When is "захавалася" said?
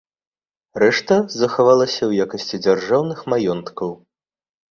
1.41-2.01